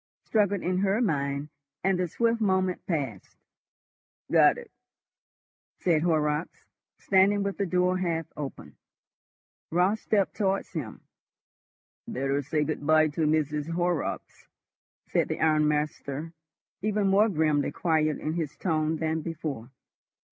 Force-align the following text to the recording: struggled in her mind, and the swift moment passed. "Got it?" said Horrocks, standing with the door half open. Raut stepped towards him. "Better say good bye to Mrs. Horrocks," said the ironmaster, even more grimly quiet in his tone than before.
struggled 0.25 0.63
in 0.63 0.79
her 0.79 0.99
mind, 0.99 1.47
and 1.83 1.99
the 1.99 2.07
swift 2.07 2.41
moment 2.41 2.83
passed. 2.87 3.37
"Got 4.31 4.57
it?" 4.57 4.71
said 5.77 6.01
Horrocks, 6.01 6.65
standing 6.97 7.43
with 7.43 7.59
the 7.59 7.67
door 7.67 7.99
half 7.99 8.25
open. 8.35 8.77
Raut 9.69 9.99
stepped 9.99 10.35
towards 10.35 10.71
him. 10.71 11.01
"Better 12.07 12.41
say 12.41 12.63
good 12.63 12.83
bye 12.87 13.09
to 13.09 13.27
Mrs. 13.27 13.69
Horrocks," 13.73 14.47
said 15.05 15.27
the 15.27 15.39
ironmaster, 15.39 16.33
even 16.81 17.05
more 17.05 17.29
grimly 17.29 17.71
quiet 17.71 18.17
in 18.17 18.33
his 18.33 18.57
tone 18.57 18.95
than 18.95 19.21
before. 19.21 19.69